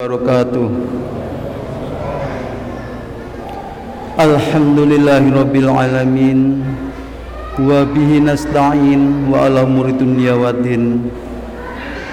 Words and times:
wabarakatuh. 0.00 0.68
Alhamdulillahi 4.16 5.28
rabbil 5.28 5.68
alamin. 5.68 6.64
Wa 7.60 7.84
bihi 7.84 8.24
nasta'in 8.24 9.28
wa 9.28 9.44
ala 9.44 9.68
umuri 9.68 9.92
dunya 9.92 10.32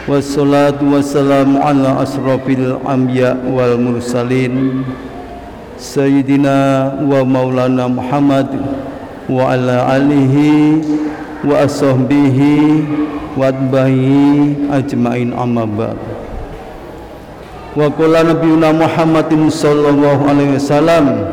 wassalatu 0.04 0.84
wassalamu 0.84 1.64
ala 1.64 2.04
asrafil 2.04 2.76
anbiya 2.84 3.40
wal 3.48 3.80
mursalin. 3.80 4.84
Sayyidina 5.80 6.92
wa 7.08 7.24
maulana 7.24 7.88
Muhammad 7.88 8.52
wa 9.32 9.56
ala 9.56 9.96
alihi 9.96 10.84
wa 11.40 11.64
ashabihi 11.64 12.84
wa 13.40 13.48
atbahi 13.48 14.76
ajmain 14.76 15.32
amma 15.32 15.64
ba'd 15.64 16.17
wa 17.78 17.94
qala 17.94 18.26
nabiyuna 18.26 18.74
Muhammadin 18.74 19.54
sallallahu 19.54 20.26
alaihi 20.26 20.58
wasallam 20.58 21.30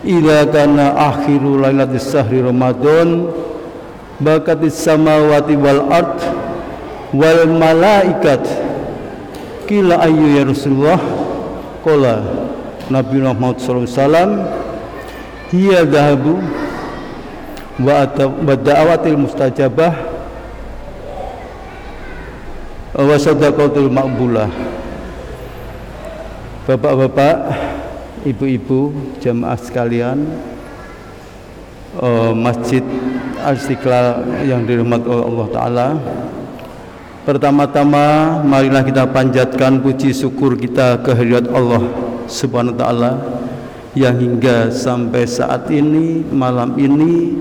idza 0.00 0.48
kana 0.48 0.96
akhiru 0.96 1.60
lailatis 1.60 2.08
sahri 2.16 2.40
ramadan 2.40 3.28
bakatis 4.24 4.72
samawati 4.80 5.52
wal 5.60 5.84
ard 5.92 6.16
wal 7.12 7.44
malaikat 7.44 8.40
kila 9.68 10.00
ayu 10.00 10.32
ya 10.32 10.48
Rasulullah? 10.48 10.96
Qala 11.84 12.24
Nabi 12.88 13.20
Muhammad 13.20 13.60
sallallahu 13.60 13.84
alaihi 13.84 14.00
wasallam 14.00 14.30
hiya 15.52 15.80
dhahabu 15.84 16.40
wa 17.84 18.54
da'awatil 18.56 19.20
mustajabah 19.28 19.92
wa 22.96 23.12
sadaqatul 23.20 23.92
maqbulah 23.92 24.67
Bapak-bapak, 26.68 27.36
ibu-ibu, 28.28 28.92
jamaah 29.24 29.56
sekalian, 29.56 30.20
uh, 31.96 32.36
Masjid 32.36 32.84
Istiqlal 33.40 34.44
yang 34.44 34.68
dirahmati 34.68 35.08
oleh 35.08 35.24
Allah 35.24 35.48
Ta'ala. 35.48 35.88
Pertama-tama 37.24 38.04
marilah 38.44 38.84
kita 38.84 39.08
panjatkan 39.08 39.80
puji 39.80 40.12
syukur 40.12 40.60
kita 40.60 41.00
kehadirat 41.00 41.48
Allah 41.48 41.88
Subhanahu 42.28 42.76
wa 42.76 42.80
taala 42.84 43.12
yang 43.96 44.20
hingga 44.20 44.68
sampai 44.68 45.24
saat 45.24 45.72
ini 45.72 46.20
malam 46.28 46.76
ini 46.76 47.32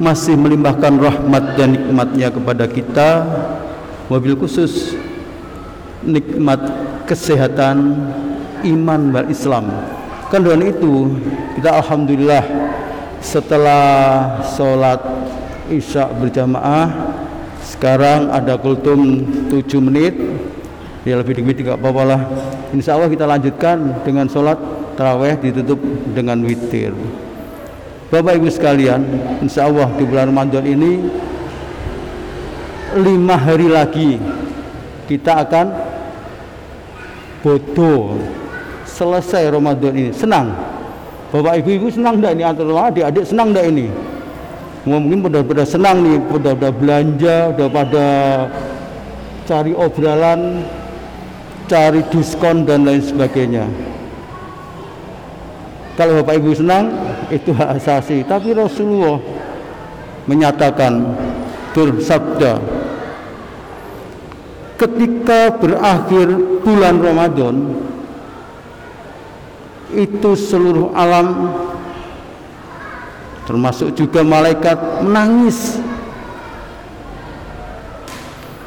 masih 0.00 0.40
melimpahkan 0.40 0.96
rahmat 0.96 1.60
dan 1.60 1.76
nikmatnya 1.76 2.32
kepada 2.32 2.64
kita. 2.64 3.08
Mobil 4.08 4.40
khusus 4.40 4.96
nikmat 6.00 6.91
kesehatan 7.04 7.76
iman 8.66 9.00
wal 9.10 9.28
Islam. 9.28 9.68
Kan 10.32 10.48
itu 10.64 11.12
kita 11.60 11.76
Alhamdulillah 11.84 12.44
setelah 13.20 13.84
sholat 14.56 14.98
isya 15.68 16.08
berjamaah 16.08 16.88
sekarang 17.62 18.32
ada 18.32 18.56
kultum 18.56 19.28
7 19.52 19.60
menit. 19.84 20.14
Ya 21.02 21.18
lebih 21.18 21.34
dikit 21.34 21.58
tidak 21.58 21.82
apa-apa 21.82 22.02
lah. 22.06 22.20
Insya 22.70 22.94
Allah 22.94 23.10
kita 23.10 23.26
lanjutkan 23.26 24.06
dengan 24.06 24.30
sholat 24.30 24.54
taraweh 24.94 25.34
ditutup 25.42 25.82
dengan 26.14 26.38
witir. 26.46 26.94
Bapak 28.12 28.38
Ibu 28.38 28.48
sekalian 28.52 29.02
insya 29.42 29.66
Allah 29.66 29.88
di 29.98 30.04
bulan 30.04 30.30
Ramadan 30.30 30.62
ini 30.68 31.00
lima 33.00 33.40
hari 33.40 33.72
lagi 33.72 34.20
kita 35.08 35.48
akan 35.48 35.66
bodoh. 37.42 38.16
Selesai 38.86 39.50
Ramadan 39.50 39.92
ini 39.92 40.12
senang. 40.14 40.54
Bapak 41.34 41.64
Ibu-ibu 41.64 41.90
senang 41.90 42.20
enggak 42.22 42.32
ini? 42.38 42.44
Antara 42.44 42.72
adik-adik 42.88 43.24
senang 43.26 43.50
enggak 43.50 43.66
ini? 43.72 43.86
Mungkin 44.82 45.22
pada 45.22 45.40
pada 45.46 45.64
senang 45.66 46.02
nih 46.02 46.18
pada 46.26 46.50
pada 46.58 46.70
belanja 46.74 47.36
udah 47.54 47.68
pada 47.70 48.06
cari 49.46 49.72
obrolan 49.78 50.66
cari 51.70 52.02
diskon 52.10 52.66
dan 52.66 52.84
lain 52.84 53.00
sebagainya. 53.00 53.64
Kalau 55.96 56.20
Bapak 56.20 56.40
Ibu 56.40 56.50
senang 56.56 56.92
itu 57.30 57.52
hak 57.52 57.78
asasi. 57.78 58.24
Tapi 58.26 58.52
Rasulullah 58.52 59.22
menyatakan 60.26 61.16
bersabda 61.72 62.60
ketika 64.82 65.54
berakhir 65.54 66.26
bulan 66.66 66.98
Ramadan 66.98 67.56
itu 69.94 70.34
seluruh 70.34 70.90
alam 70.90 71.54
termasuk 73.46 73.94
juga 73.94 74.26
malaikat 74.26 75.06
menangis. 75.06 75.78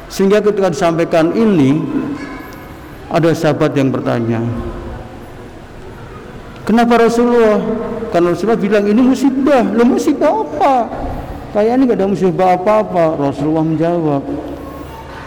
Sehingga 0.08 0.40
ketika 0.40 0.72
disampaikan 0.72 1.36
ini 1.36 1.84
ada 3.12 3.36
sahabat 3.36 3.76
yang 3.76 3.92
bertanya 3.92 4.40
kenapa 6.64 7.04
Rasulullah? 7.04 7.60
Karena 8.08 8.32
Rasulullah 8.32 8.56
bilang 8.56 8.84
ini 8.88 9.00
musibah. 9.04 9.62
Lo 9.76 9.84
musibah 9.84 10.32
apa? 10.40 10.74
Kayak 11.52 11.72
ini 11.76 11.82
gak 11.88 11.98
ada 12.00 12.08
musibah 12.08 12.48
apa-apa. 12.56 13.04
Rasulullah 13.20 13.64
menjawab 13.64 14.22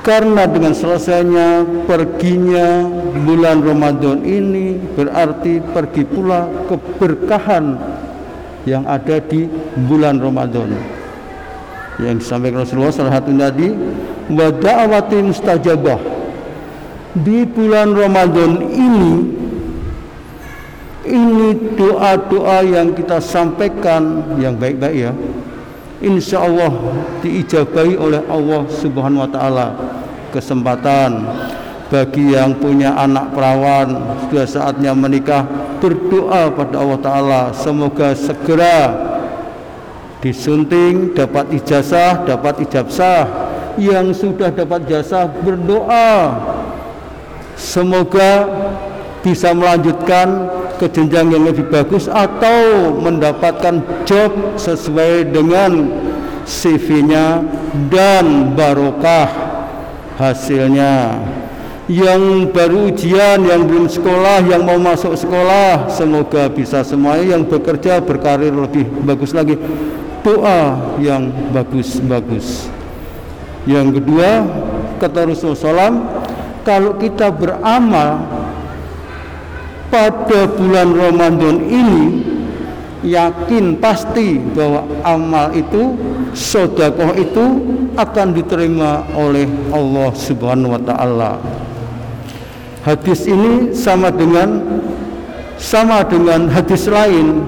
karena 0.10 0.50
dengan 0.50 0.74
selesainya 0.74 1.62
perginya 1.86 2.82
bulan 3.30 3.62
Ramadan 3.62 4.26
ini 4.26 4.74
berarti 4.98 5.62
pergi 5.62 6.02
pula 6.02 6.50
keberkahan 6.66 7.78
yang 8.66 8.90
ada 8.90 9.22
di 9.22 9.46
bulan 9.86 10.18
Ramadan. 10.18 10.74
Yang 12.02 12.26
disampaikan 12.26 12.66
Rasulullah 12.66 12.90
salah 12.90 13.22
satu 13.22 13.30
tadi 13.38 13.70
wa 14.34 14.50
da'awati 14.50 15.18
mustajabah. 15.30 16.02
Di 17.14 17.46
bulan 17.46 17.94
Ramadan 17.94 18.66
ini 18.66 19.14
ini 21.06 21.50
doa-doa 21.78 22.66
yang 22.66 22.98
kita 22.98 23.22
sampaikan 23.22 24.26
yang 24.42 24.58
baik-baik 24.58 25.10
ya 25.10 25.14
insya 26.00 26.48
Allah 26.48 26.72
diijabahi 27.20 27.98
oleh 28.00 28.22
Allah 28.30 28.64
subhanahu 28.72 29.26
wa 29.28 29.32
ta'ala 29.32 29.68
kesempatan 30.32 31.26
bagi 31.90 32.38
yang 32.38 32.54
punya 32.62 32.94
anak 32.94 33.34
perawan 33.34 33.98
sudah 34.30 34.46
saatnya 34.46 34.94
menikah 34.94 35.42
berdoa 35.82 36.54
pada 36.54 36.76
Allah 36.78 37.00
Ta'ala. 37.02 37.42
Semoga 37.58 38.14
segera 38.14 38.94
disunting 40.22 41.18
dapat 41.18 41.50
ijazah 41.56 42.28
dapat 42.30 42.62
ijabsah 42.68 43.26
yang 43.82 44.12
sudah 44.14 44.54
dapat 44.54 44.86
jasa 44.86 45.26
berdoa. 45.26 46.36
Semoga 47.56 48.48
bisa 49.20 49.52
melanjutkan 49.52 50.48
ke 50.80 50.88
jenjang 50.88 51.28
yang 51.32 51.44
lebih 51.44 51.68
bagus 51.68 52.08
atau 52.08 52.92
mendapatkan 52.96 53.84
job 54.08 54.32
sesuai 54.56 55.28
dengan 55.32 55.92
CV-nya 56.48 57.44
dan 57.92 58.56
barokah 58.56 59.49
hasilnya 60.20 61.16
yang 61.90 62.54
baru 62.54 62.94
ujian, 62.94 63.42
yang 63.50 63.66
belum 63.66 63.90
sekolah, 63.90 64.46
yang 64.46 64.62
mau 64.62 64.78
masuk 64.78 65.18
sekolah, 65.18 65.90
semoga 65.90 66.46
bisa 66.46 66.86
semuanya 66.86 67.34
yang 67.40 67.44
bekerja 67.48 67.98
berkarir 67.98 68.54
lebih 68.54 68.86
bagus 69.02 69.34
lagi. 69.34 69.58
Doa 70.22 70.94
yang 71.02 71.34
bagus-bagus. 71.50 72.70
Yang 73.66 74.04
kedua, 74.04 74.46
kata 75.02 75.34
Rasulullah 75.34 75.90
SAW, 75.90 75.98
kalau 76.62 76.94
kita 77.02 77.34
beramal 77.34 78.22
pada 79.90 80.40
bulan 80.46 80.94
Ramadan 80.94 81.58
ini, 81.66 82.04
yakin 83.02 83.82
pasti 83.82 84.38
bahwa 84.54 84.86
amal 85.02 85.58
itu, 85.58 85.98
sodakoh 86.38 87.18
itu 87.18 87.46
akan 88.00 88.32
diterima 88.32 89.04
oleh 89.12 89.44
Allah 89.76 90.10
Subhanahu 90.16 90.80
Wa 90.80 90.82
Taala. 90.88 91.32
Hadis 92.88 93.28
ini 93.28 93.76
sama 93.76 94.08
dengan 94.08 94.64
sama 95.60 96.08
dengan 96.08 96.48
hadis 96.48 96.88
lain. 96.88 97.44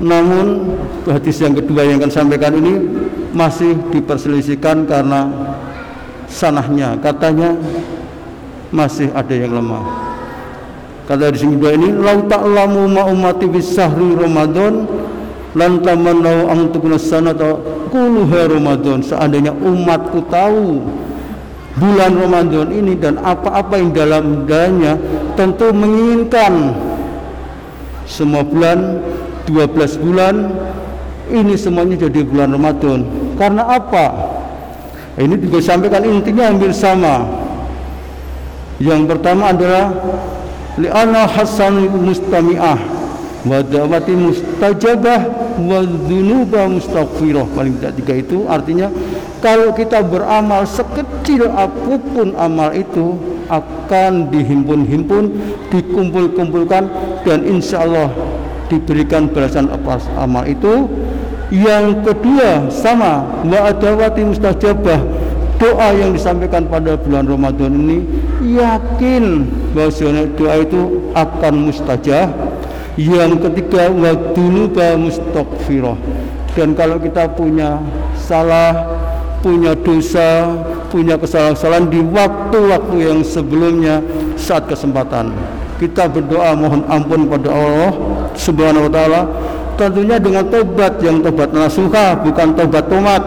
Namun 0.00 0.78
hadis 1.04 1.42
yang 1.44 1.52
kedua 1.52 1.84
yang 1.84 2.00
akan 2.00 2.12
sampaikan 2.12 2.56
ini 2.56 2.80
masih 3.36 3.76
diperselisihkan 3.92 4.88
karena 4.88 5.28
sanahnya 6.30 6.96
katanya 7.04 7.52
masih 8.72 9.12
ada 9.12 9.34
yang 9.36 9.52
lemah. 9.58 9.84
Kata 11.04 11.32
di 11.32 11.40
sini 11.40 11.56
dua 11.56 11.72
ini, 11.72 11.88
"Lau 11.92 12.24
ta'lamu 12.28 12.84
ma 12.88 13.08
ummati 13.08 13.48
bis 13.48 13.72
sahri 13.72 14.12
Ramadan 14.12 14.84
lan 15.56 15.80
tamannau 15.80 16.52
an 16.52 16.68
tukuna 16.68 17.00
sanata 17.00 17.77
kulluha 17.88 18.46
Ramadan." 18.46 19.00
Seandainya 19.02 19.50
umatku 19.56 20.22
tahu 20.28 20.84
bulan 21.78 22.12
Ramadan 22.18 22.68
ini 22.74 22.98
dan 22.98 23.16
apa-apa 23.22 23.78
yang 23.78 23.90
dalam 23.94 24.44
dalamnya 24.44 24.98
tentu 25.38 25.70
menginginkan 25.70 26.74
semua 28.08 28.42
bulan 28.42 28.98
12 29.46 29.96
bulan 30.02 30.34
ini 31.28 31.54
semuanya 31.54 32.08
jadi 32.08 32.24
bulan 32.24 32.52
Ramadan. 32.56 33.04
Karena 33.36 33.62
apa? 33.68 34.06
Ini 35.18 35.34
juga 35.38 35.58
sampaikan 35.60 36.02
intinya 36.06 36.50
hampir 36.50 36.72
sama. 36.74 37.26
Yang 38.78 39.10
pertama 39.10 39.50
adalah 39.50 39.90
li'ana 40.78 41.26
hasan 41.26 41.90
mustami'ah 41.90 42.97
wa 43.46 43.62
da'wati 43.62 44.14
mustajabah 44.14 45.20
wa 45.62 46.64
mustaghfirah. 46.66 47.46
Paling 47.54 47.78
tidak 47.78 47.92
tiga 48.02 48.14
itu 48.18 48.38
artinya 48.50 48.88
kalau 49.38 49.70
kita 49.74 50.02
beramal 50.02 50.66
sekecil 50.66 51.46
apa 51.50 51.94
pun 52.14 52.34
amal 52.34 52.74
itu 52.74 53.14
akan 53.48 54.28
dihimpun-himpun 54.34 55.30
dikumpul-kumpulkan 55.70 56.90
dan 57.22 57.46
insya 57.46 57.86
Allah 57.86 58.10
diberikan 58.68 59.30
balasan 59.30 59.70
atas 59.70 60.06
amal 60.18 60.44
itu. 60.44 60.90
Yang 61.48 62.04
kedua 62.04 62.68
sama 62.68 63.24
wa 63.48 63.72
adawati 63.72 64.20
mustajabah. 64.20 65.00
Doa 65.58 65.90
yang 65.90 66.14
disampaikan 66.14 66.70
pada 66.70 66.94
bulan 66.94 67.26
Ramadan 67.26 67.74
ini 67.82 67.98
yakin 68.46 69.42
bahwa 69.74 70.22
doa 70.38 70.54
itu 70.62 71.10
akan 71.18 71.54
mustajab 71.66 72.30
yang 72.98 73.38
ketiga 73.38 73.86
wa 73.94 74.10
dunuba 74.34 74.98
mustaghfirah 74.98 75.94
dan 76.58 76.74
kalau 76.74 76.98
kita 76.98 77.30
punya 77.38 77.78
salah 78.18 78.74
punya 79.38 79.78
dosa 79.78 80.50
punya 80.90 81.14
kesalahan-kesalahan 81.14 81.86
di 81.92 82.00
waktu-waktu 82.02 82.96
yang 82.98 83.20
sebelumnya 83.22 84.00
saat 84.34 84.66
kesempatan. 84.66 85.30
Kita 85.78 86.10
berdoa 86.10 86.58
mohon 86.58 86.82
ampun 86.90 87.30
pada 87.30 87.54
Allah 87.54 87.92
subhanahu 88.34 88.90
wa 88.90 88.92
ta'ala 88.92 89.20
tentunya 89.78 90.18
dengan 90.18 90.42
tobat 90.50 90.98
yang 90.98 91.22
tobat 91.22 91.54
nasuha 91.54 92.18
bukan 92.18 92.48
tobat 92.58 92.84
tomat. 92.90 93.22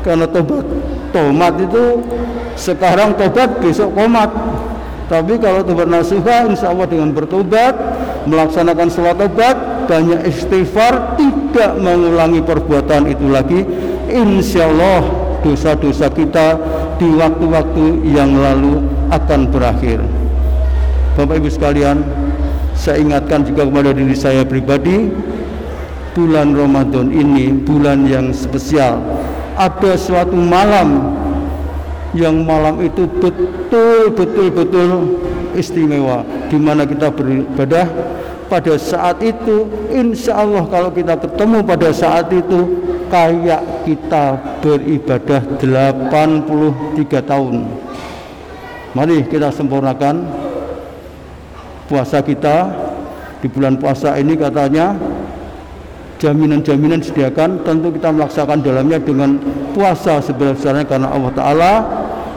Karena 0.00 0.24
tobat 0.24 0.64
tomat 1.12 1.54
itu 1.60 2.00
sekarang 2.56 3.12
tobat 3.20 3.60
besok 3.60 3.92
komat. 3.92 4.30
Tapi 5.12 5.36
kalau 5.36 5.60
tobat 5.60 5.90
nasuha 5.92 6.48
insya 6.48 6.72
Allah 6.72 6.88
dengan 6.88 7.12
bertobat 7.12 7.76
melaksanakan 8.26 8.88
sholat 8.88 9.16
tobat 9.18 9.56
banyak 9.86 10.20
istighfar 10.30 11.18
tidak 11.18 11.70
mengulangi 11.78 12.40
perbuatan 12.42 13.10
itu 13.10 13.26
lagi. 13.28 13.60
Insya 14.12 14.68
Allah 14.68 15.02
dosa-dosa 15.42 16.12
kita 16.12 16.58
di 17.00 17.08
waktu-waktu 17.18 18.06
yang 18.06 18.36
lalu 18.36 18.86
akan 19.10 19.50
berakhir. 19.50 19.98
Bapak 21.18 21.42
Ibu 21.42 21.48
sekalian 21.50 22.00
saya 22.72 23.02
ingatkan 23.02 23.44
juga 23.44 23.68
kepada 23.68 23.90
diri 23.92 24.16
saya 24.16 24.46
pribadi 24.48 25.12
bulan 26.16 26.56
Ramadan 26.56 27.12
ini 27.12 27.52
bulan 27.52 28.08
yang 28.08 28.32
spesial. 28.32 29.00
Ada 29.58 30.00
suatu 30.00 30.32
malam 30.32 31.12
yang 32.16 32.44
malam 32.44 32.80
itu 32.80 33.08
betul 33.20 34.12
betul 34.12 34.48
betul 34.52 34.90
istimewa 35.56 36.24
di 36.52 36.60
mana 36.60 36.84
kita 36.84 37.08
beribadah 37.08 37.88
pada 38.52 38.76
saat 38.76 39.24
itu 39.24 39.64
insya 39.88 40.44
Allah 40.44 40.68
kalau 40.68 40.92
kita 40.92 41.16
ketemu 41.16 41.64
pada 41.64 41.88
saat 41.96 42.28
itu 42.28 42.84
kayak 43.08 43.88
kita 43.88 44.36
beribadah 44.60 45.40
83 45.56 47.08
tahun. 47.24 47.56
Mari 48.92 49.24
kita 49.32 49.48
sempurnakan 49.48 50.28
puasa 51.88 52.20
kita. 52.20 52.56
Di 53.40 53.50
bulan 53.50 53.80
puasa 53.80 54.20
ini 54.20 54.36
katanya 54.36 54.92
jaminan-jaminan 56.20 57.00
disediakan. 57.00 57.64
Tentu 57.64 57.88
kita 57.96 58.12
melaksanakan 58.12 58.60
dalamnya 58.60 59.00
dengan 59.00 59.40
puasa 59.72 60.20
sebesar-besarnya 60.20 60.84
karena 60.84 61.08
Allah 61.08 61.32
Ta'ala. 61.32 61.72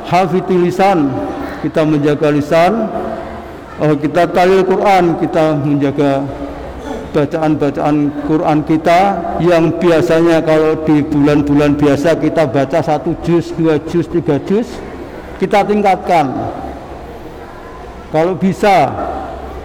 Hafidul 0.07 0.63
lisan 0.63 1.11
kita 1.59 1.83
menjaga 1.83 2.31
lisan 2.31 2.87
kita 3.75 4.23
talil 4.31 4.63
Quran 4.63 5.19
kita 5.19 5.59
menjaga 5.59 6.23
bacaan-bacaan 7.11 8.11
Quran 8.27 8.59
kita 8.63 8.99
yang 9.43 9.71
biasanya 9.79 10.43
kalau 10.43 10.79
di 10.83 11.03
bulan-bulan 11.03 11.75
biasa 11.79 12.19
kita 12.19 12.47
baca 12.47 12.79
satu 12.79 13.15
juz, 13.23 13.51
dua 13.55 13.79
juz, 13.87 14.07
tiga 14.07 14.39
juz 14.43 14.67
kita 15.39 15.63
tingkatkan. 15.67 16.31
Kalau 18.15 18.35
bisa 18.35 18.91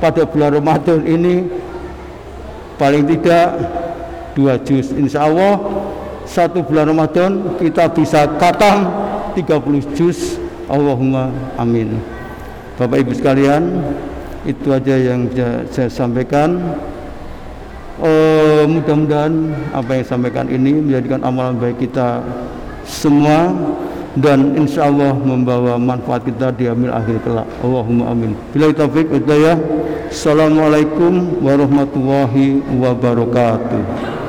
pada 0.02 0.26
bulan 0.26 0.58
Ramadan 0.58 1.06
ini 1.06 1.46
paling 2.74 3.06
tidak 3.06 3.46
dua 4.34 4.58
juz. 4.58 4.90
Insya 4.90 5.30
Allah 5.30 5.62
satu 6.26 6.66
bulan 6.66 6.90
Ramadan 6.90 7.58
kita 7.62 7.90
bisa 7.94 8.26
katam 8.42 8.90
30 9.38 9.94
juz. 9.94 10.38
Allahumma 10.70 11.34
amin 11.58 12.19
Bapak 12.80 13.04
Ibu 13.04 13.12
sekalian 13.12 13.84
itu 14.48 14.72
aja 14.72 14.96
yang 14.96 15.28
saya, 15.68 15.92
sampaikan. 15.92 16.80
Uh, 18.00 18.64
mudah-mudahan 18.64 19.52
apa 19.76 20.00
yang 20.00 20.06
sampaikan 20.08 20.48
ini 20.48 20.80
menjadikan 20.80 21.20
amalan 21.20 21.60
baik 21.60 21.84
kita 21.84 22.24
semua 22.88 23.52
dan 24.16 24.56
insya 24.56 24.88
Allah 24.88 25.12
membawa 25.12 25.76
manfaat 25.76 26.24
kita 26.24 26.56
di 26.56 26.72
amil 26.72 26.88
akhir 26.88 27.20
kelak. 27.20 27.44
Allahumma 27.60 28.16
amin. 28.16 28.32
Bila 28.56 28.72
taufik 28.72 29.12
Assalamualaikum 30.08 31.44
warahmatullahi 31.44 32.64
wabarakatuh 32.80 34.19